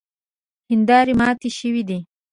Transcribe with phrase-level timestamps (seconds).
[0.69, 1.99] هیندارې ماتې شوې دي.